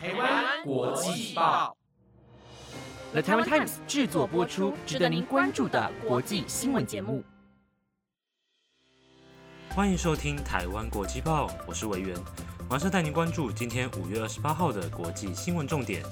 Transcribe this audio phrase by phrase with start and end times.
[0.00, 1.76] 台湾国际报
[3.10, 7.24] ，The Taiwan Times 制作播出，值得您关注的国际新闻节目。
[9.70, 12.16] 欢迎收听台湾国际报，我是维源，
[12.70, 16.04] 马上带您关注今天五月二十八号的国际新闻重点。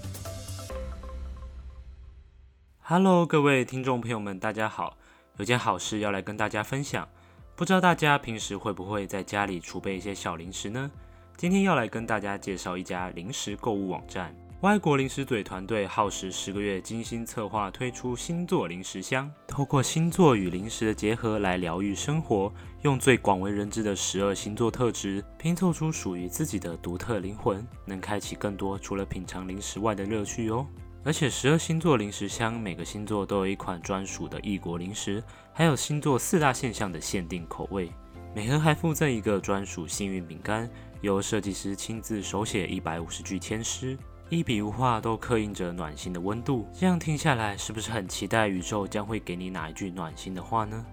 [2.80, 4.96] Hello，各位听众朋友们，大家好，
[5.37, 7.09] 有件好事要来跟大家分享。
[7.55, 10.91] 不知道大家平时会不会在家里储备一些小零食呢？
[11.39, 30.66] 今天要来跟大家介绍一家零食购物网站——外国零食嘴团队耗时十个月精心策划推出星座零食箱，透过星座与零食的结合来疗愈生活，用最广为人知的十二星座特质拼凑出属于自己的独特灵魂，能开启更多除了品尝零食外的乐趣哦。
[31.05, 35.23] 而且十二星座零食箱，每个星座都有一款专属的异国零食，
[35.53, 37.92] 还有星座四大现象的限定口味。
[38.37, 40.69] 每盒还附赠一个专属幸运饼干，
[41.01, 43.97] 由设计师亲自手写一百五十句天诗，
[44.29, 46.69] 一笔无画都刻印着暖心的温度。
[46.75, 50.84] 这样听下来，是不是很期待宇宙将会给你哪一句暖心的话呢？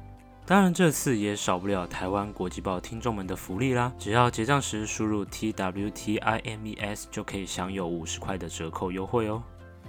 [0.45, 3.91] 当然，这次也少不了台湾国际报听众们的福利啦！
[4.00, 9.44] 只要结账时输入 T W T I M E S，就可以享有五十块的折扣优惠哦。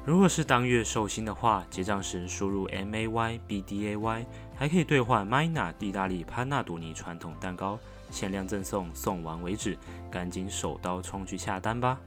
[0.04, 7.78] 如果是当月寿星的话，结账时输入 M A Y B D A Y，还可以兑换 Mina 意大利潘纳多尼传统蛋糕，
[8.10, 9.76] 限量赠送，送完为止，
[10.10, 11.98] 赶紧手刀冲去下单吧！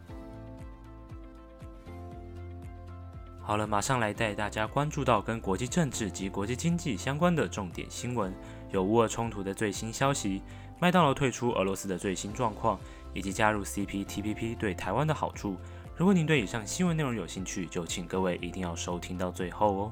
[3.42, 8.34] 好了，马上来带大家关注到跟国际政治及国际经济相关的重点新闻，
[8.72, 10.42] 有乌俄冲突的最新消息，
[10.80, 12.78] 麦当劳退出俄罗斯的最新状况，
[13.14, 15.56] 以及加入 C P T P P 对台湾的好处。
[15.95, 19.92] 如果您对以上新闻内容有兴趣，就请各位一定要收听到最后哦。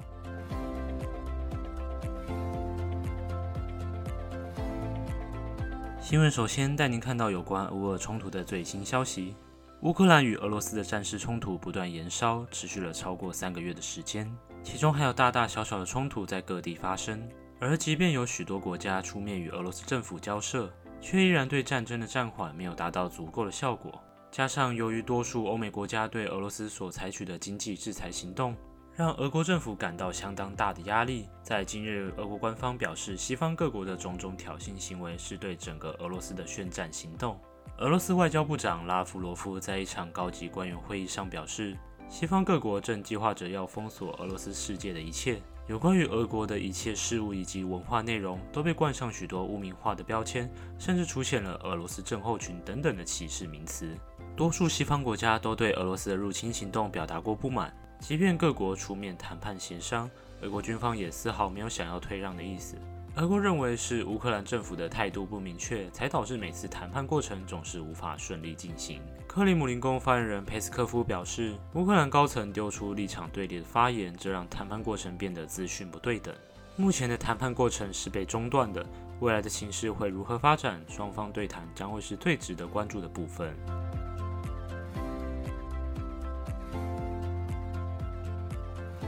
[6.05, 9.35] 新闻首先带您看到有关俄乌冲突的最新消息。
[9.81, 14.31] 乌克兰与俄罗斯的战事冲突不断延烧，持续了超过三个月的时间，
[14.61, 17.27] 其中还有大大小小的冲突在各地发生。
[17.59, 20.71] 而即便有许多国家出面与俄罗斯政府交涉，
[21.01, 23.99] 却依然对战争的暂缓没有达到足够的效果。
[24.29, 28.55] 加上，由于多数欧美国家对俄罗斯所采取的经济制裁行动，
[28.95, 31.27] 让俄国政府感到相当大的压力。
[31.43, 37.37] 在今日，俄国官方表示，西方各国的种种挑衅行为是对整个俄罗斯的宣战行动。
[37.79, 45.41] 俄罗斯外交部长拉夫罗夫在一场高级官员会议上表示，西方各国正计划着要封锁俄罗斯世界的一切。
[45.67, 53.93] 有关于俄国的一切事物以及文化内容都被冠上许多污名化的标签，甚至出现了俄罗斯症候群等等的歧视名词。
[54.37, 57.75] 多数西方国家都对俄罗斯的入侵行动表达过不满，
[58.07, 60.07] 即便各国出面谈判协商，
[60.41, 62.77] 俄国军方也丝毫没有想要退让的意思。
[63.15, 69.01] 俄国认为是乌克兰政府的态度不明确，才导致每次谈判过程总是无法顺利进行。
[69.25, 76.31] 克里姆林宫发言人佩斯科夫表示，乌克兰高层丢出立场对立的发言，这让谈判过程变得资讯不对等。
[76.75, 78.85] 目前的谈判过程是被中断的，
[79.19, 83.55] 未来的形势会如何发展，双方对谈将会是最值得关注的部分。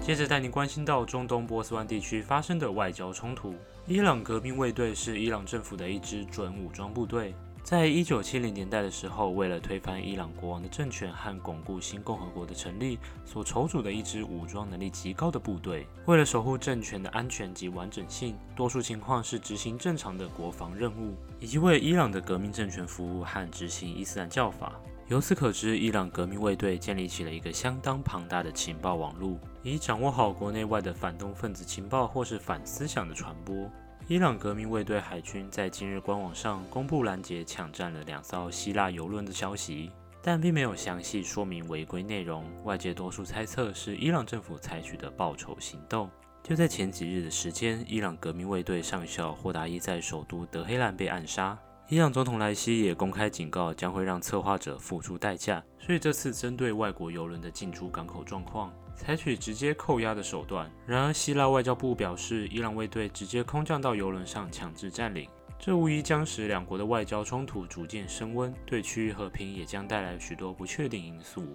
[0.08, 3.54] 接着带您关心到中东波斯湾地区发生的外交冲突。
[3.86, 15.86] 伊朗革命卫队是伊朗政府的一支准武装部队，在一九七零年代的时候，为了推翻伊朗国王的政权和巩固新共和国的成立，所筹组的一支武装能力极高的部队。
[16.06, 24.72] 为了守护政权的安全及完整性，多数情况是执行正常的国防任务，以及为伊朗的革命政权服务和执行伊斯兰教法。
[25.10, 33.72] 由此可知，伊朗革命卫队建立起了一个相当庞大的情报网络，以掌握好国内外的反动分子情报或是反思想的传播。
[34.10, 39.90] 伊朗革命卫队海军在今日官网上公布拦截、抢占了两艘希腊油轮的消息，
[40.22, 42.44] 但并没有详细说明违规内容。
[42.66, 46.10] 外界多数猜测是伊朗政府采取的报仇行动。
[46.44, 51.58] 就在前几日的时间，伊朗革命卫队上校霍达伊在首都德黑兰被暗杀。
[51.90, 55.64] 伊朗总统莱西也公开警告，将会让策划者付出代价。
[55.80, 60.70] 所以这次针对外国游轮的进出港口状况，采取直接扣押的手段。
[60.86, 71.46] 然而，希腊外交部表示，伊朗卫队直接空降到游轮上，强制占领，这无疑将使两国的外交冲突逐渐升温，对区域和平也将带来许多不确定因素。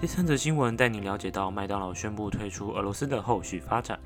[0.00, 3.96] 第三则新闻带你了解到，麦当劳宣布退出俄罗斯的后续发展。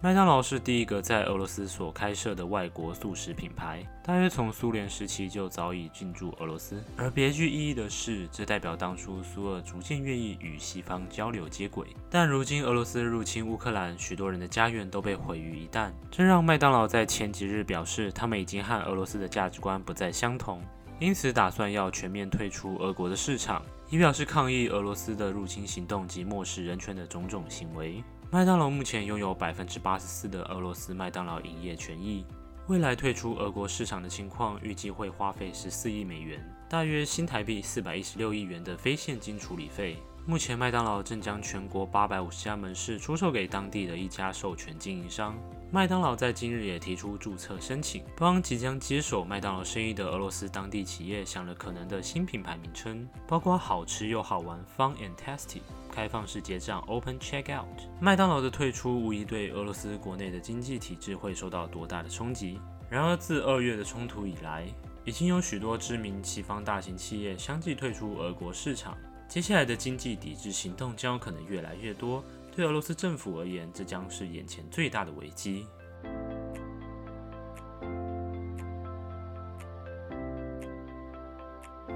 [0.00, 6.80] 麦当劳是第一个在俄罗斯所开设的外国素食品牌，大约从苏联时期就早已进驻俄罗斯。
[6.96, 11.88] 而别具意义的是，这代表当初苏俄逐渐愿意与西方交流接轨。
[12.08, 20.62] 但如今俄罗斯入侵乌克兰，许多人的家园都被毁于一旦，这让麦当劳在前几日表示，他们已经和俄罗斯的价值观不再相同，
[21.00, 28.00] 因此打算要全面退出俄国的市场，以表示抗议俄罗斯的入侵行动及漠视人权的种种行为。
[28.30, 32.26] 麦当劳目前拥有百分之八十四的俄罗斯麦当劳营业权益。
[32.66, 36.38] 未来退出俄国市场的情况，预计会花费十四亿美元，
[36.68, 39.96] 大约新台币四百一十六亿元的非现金处理费。
[40.26, 45.34] 目前，麦当劳正将全国八百五十家门市出售给当地的一家授权经营商。
[45.70, 55.62] 麦当劳在今日也提出注册申请，帮即将接手麦当劳生意的俄罗斯当地企业想了可能的新品牌名称，包括好吃又好玩 （Fun and Tasty）。
[55.98, 57.66] 开放式结账 （Open Checkout）。
[58.00, 62.60] 麦当劳的退出无疑对俄罗斯国内的经济体制会受到多大的冲击。
[62.88, 64.64] 然而，自二月的冲突以来，
[65.04, 68.96] 已经有许多知名西方大型企业相继退出俄国市场。
[69.26, 72.22] 接下来的经济抵制行动将有可能越来越多。
[72.54, 75.66] 对俄罗斯政府而言，这将是眼前最大的危机。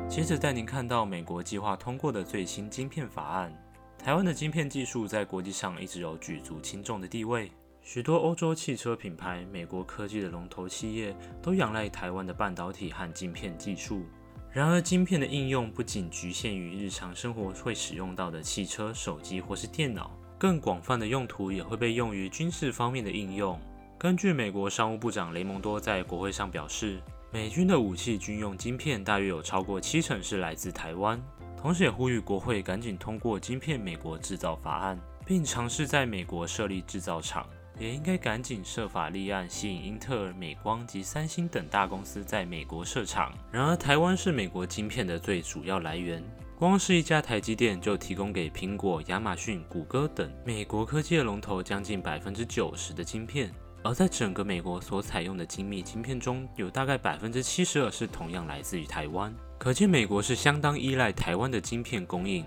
[0.08, 3.56] 接着带您看到美国计划通过的最新晶片法案。
[4.04, 7.52] 台湾的晶片技术在国际上一直有举足轻重的地位，
[7.82, 14.02] 许多欧洲汽车品牌、美国科技的龙头企业都仰赖台湾的半导体和晶片技术。
[14.50, 23.56] 然而，晶片的应用不仅局限于日常生活会使用到的汽车、手机或是电脑，更广泛的用途也会被用于军事方面的应用。
[23.96, 27.00] 根据美国商务部长雷蒙多在国会上表示，
[27.30, 31.22] 美军的武器军用晶片大约有超过七成是来自台湾。
[31.62, 37.46] 同时也呼吁国会赶紧通过晶片美国制造法案，并尝试在美国设立制造厂，
[37.78, 43.32] 也应该赶紧设法立案，吸引英特尔、美光及三星等大公司在美国设厂。
[43.52, 46.20] 然而，台湾是美国晶片的最主要来源，
[46.58, 53.54] 光是一家台积电就提供给苹果、亚马逊、谷歌等美国科技的龙头将近百分之九十的晶片。
[53.84, 59.34] 而在整个美国所采用的精密晶片中，有大概百分之七十二是同样来自于台湾。
[59.58, 62.44] 可见美国是相当依赖台湾的晶片供应。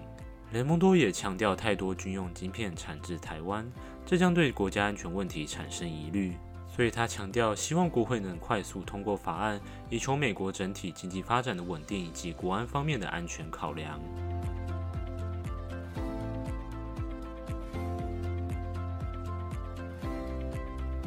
[0.53, 3.69] 雷蒙多也强调，太多军用晶片产自台湾，
[4.05, 6.33] 这将对国家安全问题产生疑虑。
[6.67, 9.59] 所以他强调，希望国会能快速通过法案，
[9.89, 13.99] 以求美国整体经济发展的稳定以及国安方面的安全考量。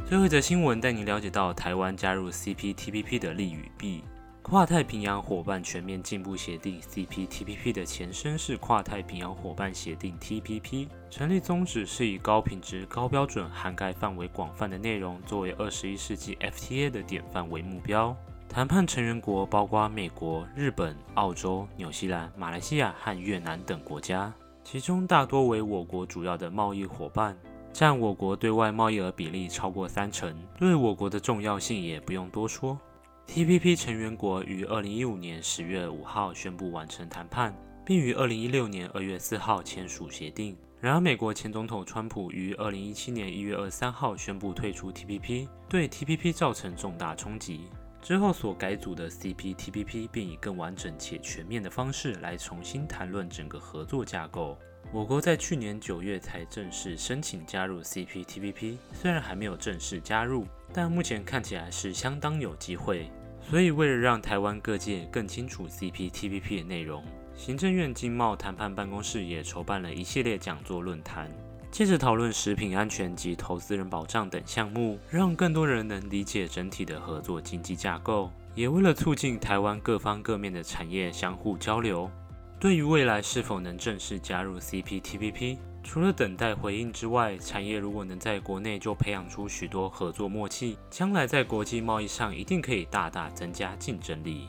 [0.08, 4.02] 最后一则新闻带你了解到台湾加入 CPTPP 的利与弊。
[4.40, 18.16] 跨太平洋伙伴全面进步协定 （CPTPP） 的前身是跨太平洋伙伴协定 （TPP），成立宗旨是以高品质、高标准、涵盖范围广泛的内容作为二十一世纪 FTA 的典范为目标。
[18.48, 24.32] 谈判成员国包括美国、日本、澳洲、纽西兰、马来西亚和越南等国家，
[24.64, 27.36] 其中大多为我国主要的贸易伙伴，
[27.72, 32.78] 占我国对外贸易额比例超过三成，对我国的重要性也不用多说。
[33.26, 37.54] TPP 成员国于二零一五年十月五号宣布完成谈判，
[37.84, 40.56] 并于二零一六年二月四号签署协定。
[40.80, 47.62] 然而，美国前总统川普于二零一七年一月二十三号宣布退出 TPP，对 TPP 造成重大冲击。
[48.00, 54.56] 之后所改组的 CPTPP 便以更完整且全面的方式来重新谈论整个合作架构。
[54.90, 63.10] 我国在去年九月才正式申请加入 CPTPP，虽然还没有正式加入，但目前看起来是相当有机会。
[63.42, 71.30] 所以，为了让台湾各界更清楚 CPTPP 的内容，行政院经贸谈判办公室也筹办了一系列讲座论坛，
[71.70, 82.10] 借着讨论食品安全及投资人保障等项目，让更多人能理解整体的合作经济架构，也为了促进台湾各方各面的产业相互交流。
[82.58, 94.48] 对于未来是否能正式加入 CPTPP，除了等待回应之外，产业如果能在国内就培养出许多合作默契，将来在国际贸易上一定可以大大增加竞争力。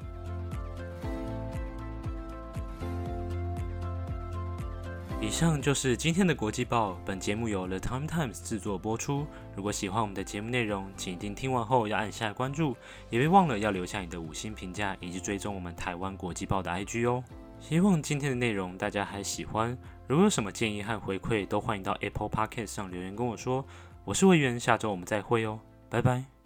[5.30, 9.28] 以上就是今天的国际报，本节目由 The Time Times 制作播出。
[9.56, 12.76] 如果喜欢我们的节目内容，请一定听完后要按下关注，
[13.12, 17.24] 也别忘了要留下你的五星评价，以及追踪我们台湾国际报的 IG 哦。
[17.60, 19.78] 希望今天的内容大家还喜欢。
[20.08, 23.64] 如果有什么建议和回馈，都欢迎到 Apple Podcast 上留言跟我说。
[24.06, 25.60] 我是魏源，下周我们再会哦，
[25.92, 26.39] 拜拜。